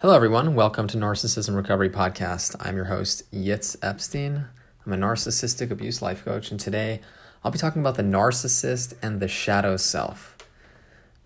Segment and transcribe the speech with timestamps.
[0.00, 0.54] Hello, everyone.
[0.54, 2.54] Welcome to Narcissism Recovery Podcast.
[2.60, 4.44] I'm your host, Yitz Epstein.
[4.86, 7.00] I'm a narcissistic abuse life coach, and today
[7.42, 10.36] I'll be talking about the narcissist and the shadow self.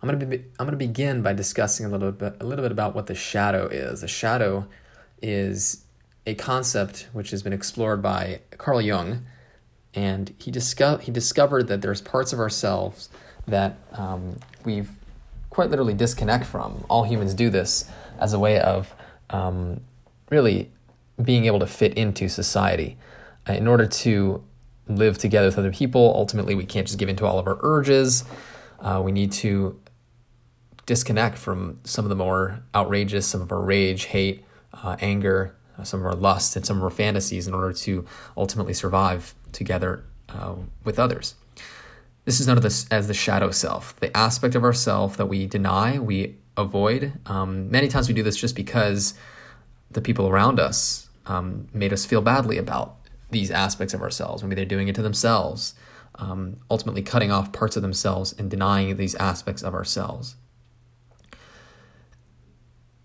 [0.00, 2.94] I'm to be I'm to begin by discussing a little bit a little bit about
[2.94, 4.02] what the shadow is.
[4.02, 4.66] A shadow
[5.20, 5.84] is
[6.26, 9.26] a concept which has been explored by Carl Jung,
[9.92, 13.10] and he disco- he discovered that there's parts of ourselves
[13.46, 14.88] that um, we've
[15.50, 16.86] quite literally disconnect from.
[16.88, 17.84] All humans do this
[18.22, 18.94] as a way of
[19.30, 19.80] um,
[20.30, 20.70] really
[21.22, 22.96] being able to fit into society.
[23.48, 24.42] Uh, in order to
[24.88, 27.58] live together with other people, ultimately, we can't just give in to all of our
[27.62, 28.24] urges.
[28.80, 29.78] Uh, we need to
[30.86, 34.44] disconnect from some of the more outrageous, some of our rage, hate,
[34.82, 38.04] uh, anger, uh, some of our lust, and some of our fantasies in order to
[38.36, 41.34] ultimately survive together uh, with others.
[42.24, 46.36] This is known as the, shadow self, the aspect of ourself that we deny, we
[46.62, 47.12] avoid.
[47.26, 49.14] Um, many times we do this just because
[49.90, 52.96] the people around us um, made us feel badly about
[53.30, 54.42] these aspects of ourselves.
[54.42, 55.74] Maybe they're doing it to themselves,
[56.16, 60.36] um, ultimately cutting off parts of themselves and denying these aspects of ourselves.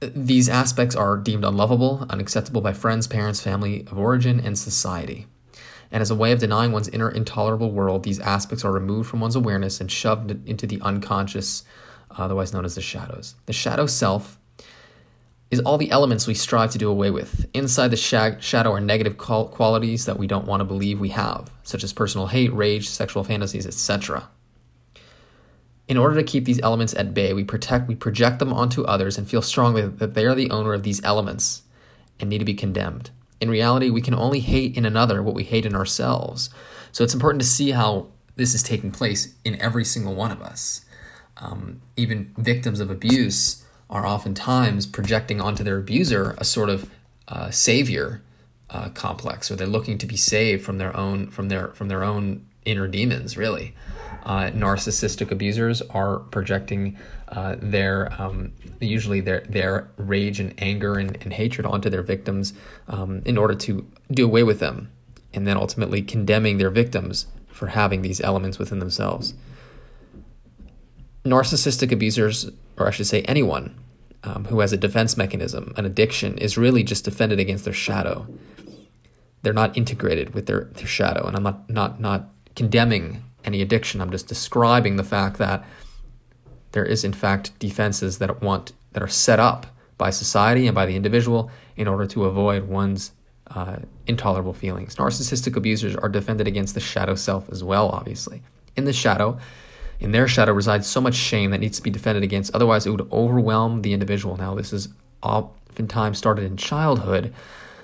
[0.00, 5.26] These aspects are deemed unlovable, unacceptable by friends, parents, family of origin, and society.
[5.90, 9.20] And as a way of denying one's inner intolerable world, these aspects are removed from
[9.20, 11.64] one's awareness and shoved into the unconscious
[12.10, 13.34] otherwise known as the shadows.
[13.46, 14.38] The shadow self
[15.50, 17.48] is all the elements we strive to do away with.
[17.54, 17.96] Inside the
[18.40, 22.26] shadow are negative qualities that we don't want to believe we have, such as personal
[22.26, 24.28] hate, rage, sexual fantasies, etc.
[25.86, 29.16] In order to keep these elements at bay, we protect we project them onto others
[29.16, 31.62] and feel strongly that they are the owner of these elements
[32.20, 33.10] and need to be condemned.
[33.40, 36.50] In reality, we can only hate in another what we hate in ourselves.
[36.92, 40.42] So it's important to see how this is taking place in every single one of
[40.42, 40.84] us
[41.40, 46.90] um, even victims of abuse are oftentimes projecting onto their abuser a sort of
[47.28, 48.22] uh, savior
[48.70, 52.04] uh, complex, or they're looking to be saved from their own from their from their
[52.04, 53.36] own inner demons.
[53.36, 53.74] Really,
[54.24, 56.98] uh, narcissistic abusers are projecting
[57.28, 62.52] uh, their um, usually their their rage and anger and, and hatred onto their victims
[62.88, 64.90] um, in order to do away with them,
[65.32, 69.34] and then ultimately condemning their victims for having these elements within themselves
[71.28, 73.74] narcissistic abusers, or I should say anyone
[74.24, 78.26] um, who has a defense mechanism, an addiction, is really just defended against their shadow.
[79.42, 81.26] They're not integrated with their, their shadow.
[81.26, 84.00] And I'm not, not, not condemning any addiction.
[84.00, 85.64] I'm just describing the fact that
[86.72, 89.66] there is, in fact, defenses that want that are set up
[89.96, 93.12] by society and by the individual in order to avoid one's
[93.48, 94.96] uh, intolerable feelings.
[94.96, 98.42] Narcissistic abusers are defended against the shadow self as well, obviously.
[98.76, 99.38] In the shadow,
[100.00, 102.90] in their shadow resides so much shame that needs to be defended against, otherwise, it
[102.90, 104.36] would overwhelm the individual.
[104.36, 104.88] Now, this is
[105.22, 107.34] oftentimes started in childhood.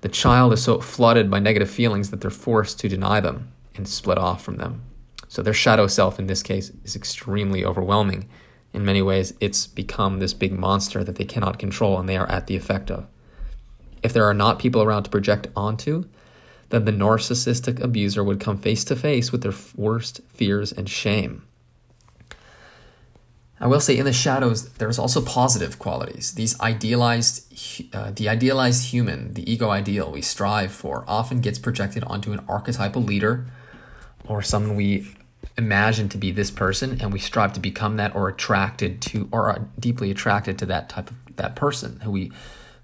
[0.00, 3.86] The child is so flooded by negative feelings that they're forced to deny them and
[3.86, 4.82] split off from them.
[5.28, 8.28] So, their shadow self in this case is extremely overwhelming.
[8.72, 12.28] In many ways, it's become this big monster that they cannot control and they are
[12.28, 13.06] at the effect of.
[14.02, 16.04] If there are not people around to project onto,
[16.70, 21.42] then the narcissistic abuser would come face to face with their worst fears and shame.
[23.60, 26.32] I will say in the shadows, there's also positive qualities.
[26.32, 32.02] These idealized, uh, the idealized human, the ego ideal we strive for, often gets projected
[32.04, 33.46] onto an archetypal leader
[34.26, 35.14] or someone we
[35.58, 39.48] imagine to be this person, and we strive to become that or attracted to or
[39.50, 42.32] are deeply attracted to that type of that person who we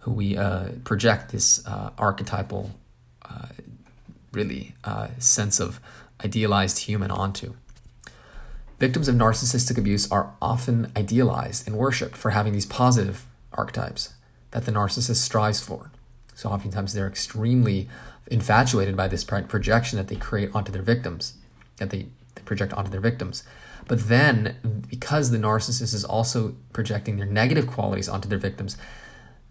[0.00, 2.70] who we uh, project this uh, archetypal,
[3.28, 3.46] uh,
[4.32, 5.80] really uh, sense of
[6.24, 7.54] idealized human onto.
[8.78, 14.14] Victims of narcissistic abuse are often idealized and worshipped for having these positive archetypes
[14.50, 15.90] that the narcissist strives for.
[16.34, 17.88] So oftentimes they're extremely
[18.30, 21.34] infatuated by this projection that they create onto their victims,
[21.78, 23.44] that they, they project onto their victims.
[23.88, 28.76] But then, because the narcissist is also projecting their negative qualities onto their victims,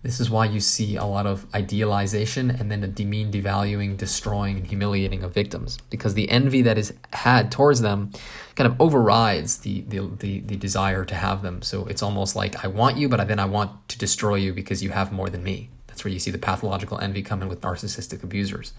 [0.05, 4.57] this is why you see a lot of idealization and then a demean, devaluing, destroying,
[4.57, 5.79] and humiliating of victims.
[5.90, 8.11] Because the envy that is had towards them
[8.55, 11.61] kind of overrides the, the, the, the desire to have them.
[11.61, 14.84] So it's almost like, I want you, but then I want to destroy you because
[14.84, 15.69] you have more than me.
[15.87, 18.73] That's where you see the pathological envy come in with narcissistic abusers.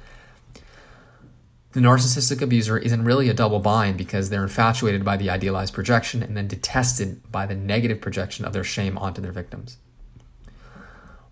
[1.72, 6.22] The narcissistic abuser isn't really a double bind because they're infatuated by the idealized projection
[6.22, 9.78] and then detested by the negative projection of their shame onto their victims.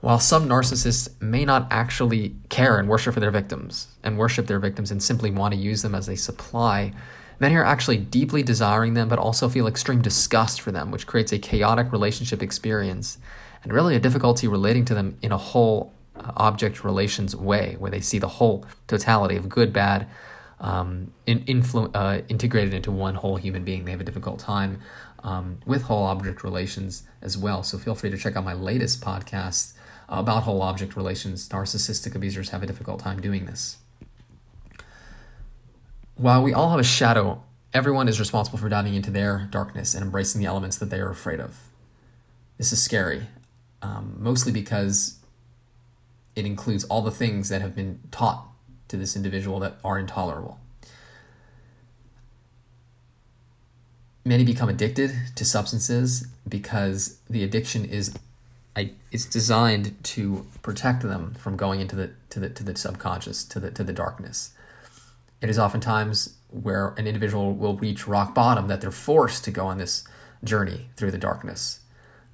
[0.04, 4.58] While some narcissists may not actually care and worship for their victims and worship their
[4.58, 6.92] victims and simply want to use them as a supply,
[7.40, 11.32] many are actually deeply desiring them but also feel extreme disgust for them, which creates
[11.32, 13.16] a chaotic relationship experience
[13.62, 17.90] and really a difficulty relating to them in a whole uh, object relations way, where
[17.90, 20.06] they see the whole totality of good, bad,
[20.60, 23.86] um, in, influ- uh, integrated into one whole human being.
[23.86, 24.80] They have a difficult time
[25.20, 27.62] um, with whole object relations as well.
[27.62, 29.72] So feel free to check out my latest podcast
[30.08, 31.48] about whole object relations.
[31.48, 33.78] Narcissistic abusers have a difficult time doing this.
[36.16, 37.42] While we all have a shadow,
[37.72, 41.10] everyone is responsible for diving into their darkness and embracing the elements that they are
[41.10, 41.56] afraid of.
[42.56, 43.26] This is scary,
[43.82, 45.18] um, mostly because
[46.36, 48.46] it includes all the things that have been taught
[48.88, 50.60] to this individual that are intolerable.
[54.24, 58.14] Many become addicted to substances because the addiction is
[58.76, 63.60] it's designed to protect them from going into the to the to the subconscious to
[63.60, 64.52] the to the darkness.
[65.40, 69.66] It is oftentimes where an individual will reach rock bottom that they're forced to go
[69.66, 70.04] on this
[70.42, 71.80] journey through the darkness.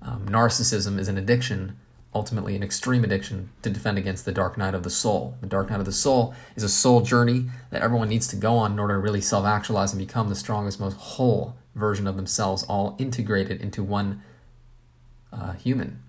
[0.03, 1.77] Um, narcissism is an addiction
[2.15, 5.37] ultimately an extreme addiction to defend against the dark night of the soul.
[5.41, 8.57] The dark night of the soul is a soul journey that everyone needs to go
[8.57, 12.17] on in order to really self actualize and become the strongest, most whole version of
[12.17, 14.23] themselves, all integrated into one
[15.33, 16.03] uh, human.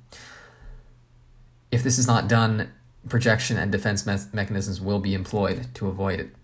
[1.72, 2.72] If this is not done,
[3.08, 6.36] projection and defense me- mechanisms will be employed to avoid it.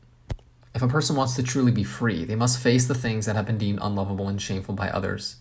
[0.73, 3.45] If a person wants to truly be free, they must face the things that have
[3.45, 5.37] been deemed unlovable and shameful by others.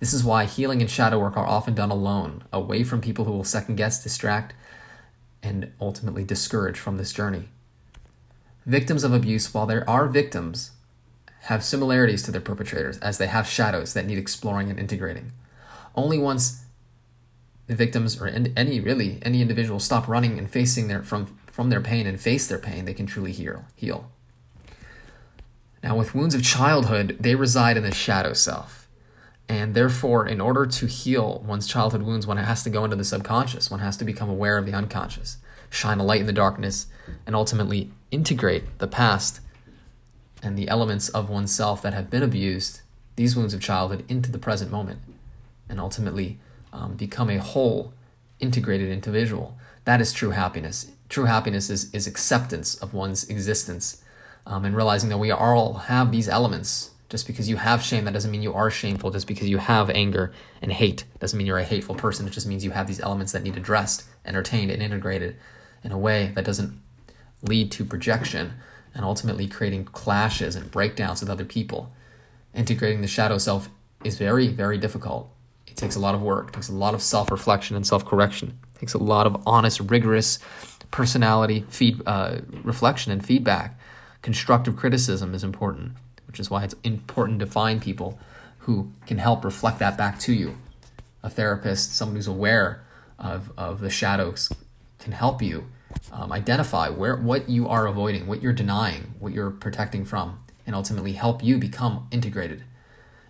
[0.00, 3.32] This is why healing and shadow work are often done alone, away from people who
[3.32, 4.54] will second guess, distract,
[5.42, 7.48] and ultimately discourage from this journey.
[8.66, 10.72] Victims of abuse, while there are victims,
[11.42, 15.32] have similarities to their perpetrators as they have shadows that need exploring and integrating.
[15.94, 16.65] Only once
[17.66, 21.80] the victims or any really any individual stop running and facing their from from their
[21.80, 23.64] pain and face their pain, they can truly heal.
[23.74, 24.10] Heal.
[25.82, 28.88] Now, with wounds of childhood, they reside in the shadow self.
[29.48, 33.04] And therefore, in order to heal one's childhood wounds, one has to go into the
[33.04, 33.70] subconscious.
[33.70, 35.38] One has to become aware of the unconscious,
[35.70, 36.88] shine a light in the darkness,
[37.24, 39.40] and ultimately integrate the past
[40.42, 42.80] and the elements of oneself that have been abused,
[43.14, 45.00] these wounds of childhood, into the present moment,
[45.68, 46.38] and ultimately
[46.72, 47.92] um, become a whole,
[48.40, 49.56] integrated individual.
[49.84, 50.90] That is true happiness.
[51.08, 54.02] True happiness is, is acceptance of one's existence
[54.46, 58.14] um, and realizing that we all have these elements just because you have shame, that
[58.14, 59.10] doesn't mean you are shameful.
[59.10, 62.26] Just because you have anger and hate doesn't mean you're a hateful person.
[62.26, 65.36] It just means you have these elements that need addressed, entertained, and integrated
[65.84, 66.80] in a way that doesn't
[67.42, 68.54] lead to projection
[68.92, 71.92] and ultimately creating clashes and breakdowns with other people.
[72.54, 73.68] Integrating the shadow self
[74.02, 75.30] is very, very difficult.
[75.76, 78.04] It takes a lot of work, it takes a lot of self reflection and self
[78.04, 80.38] correction, it takes a lot of honest, rigorous
[80.90, 83.78] personality feed, uh, reflection and feedback.
[84.22, 85.92] Constructive criticism is important
[86.36, 88.18] which is why it's important to find people
[88.58, 90.58] who can help reflect that back to you.
[91.22, 92.84] A therapist, someone who's aware
[93.18, 94.52] of, of the shadows,
[94.98, 95.66] can help you
[96.12, 100.76] um, identify where what you are avoiding, what you're denying, what you're protecting from, and
[100.76, 102.64] ultimately help you become integrated.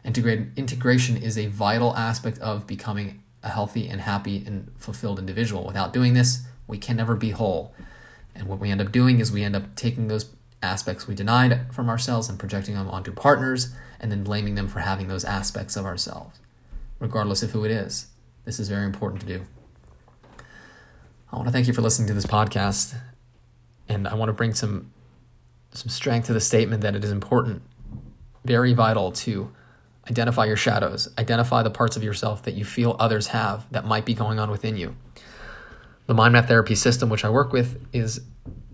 [0.07, 5.67] Integration is a vital aspect of becoming a healthy and happy and fulfilled individual.
[5.67, 7.75] Without doing this, we can never be whole.
[8.35, 10.31] And what we end up doing is we end up taking those
[10.63, 14.81] aspects we denied from ourselves and projecting them onto partners and then blaming them for
[14.81, 16.39] having those aspects of ourselves,
[16.99, 18.07] regardless of who it is.
[18.45, 19.47] This is very important to do.
[21.33, 22.95] I want to thank you for listening to this podcast,
[23.89, 24.93] and I want to bring some
[25.73, 27.61] some strength to the statement that it is important,
[28.45, 29.53] very vital to
[30.11, 34.05] identify your shadows, identify the parts of yourself that you feel others have that might
[34.05, 34.97] be going on within you.
[36.07, 38.21] The mind map therapy system, which I work with, is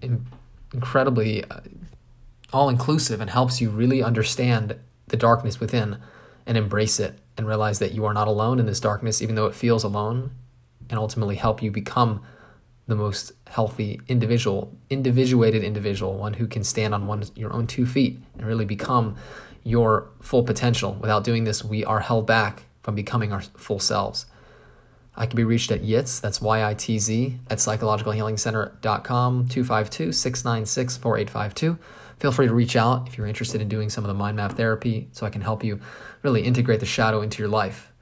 [0.01, 0.27] in,
[0.73, 1.61] incredibly uh,
[2.53, 4.77] all inclusive and helps you really understand
[5.09, 5.99] the darkness within
[6.47, 9.47] and embrace it and realize that you are not alone in this darkness, even though
[9.47, 10.33] it feels alone,
[10.91, 12.23] and ultimately help you become
[12.87, 17.87] the most healthy individual, individuated individual, one who can stand on one your own two
[17.87, 19.17] feet and really become
[19.65, 20.97] your full potential.
[21.01, 24.27] Without doing this, we are held back from becoming our full selves.
[25.15, 31.79] I can be reached at YITZ, that's Y-I-T-Z, at psychologicalhealingcenter.com, 252-696-4852.
[32.19, 34.53] Feel free to reach out if you're interested in doing some of the mind map
[34.53, 35.81] therapy so I can help you
[36.23, 37.93] really integrate the shadow into your life.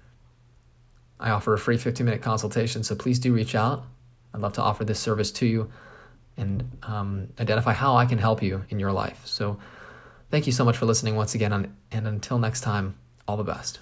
[1.18, 3.84] I offer a free 15-minute consultation, so please do reach out.
[4.32, 5.70] I'd love to offer this service to you
[6.36, 9.22] and um, identify how I can help you in your life.
[9.24, 9.58] So
[10.30, 11.52] thank you so much for listening once again,
[11.90, 12.94] and until next time,
[13.26, 13.80] all the best.